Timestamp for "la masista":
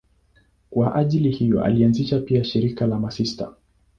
2.87-3.53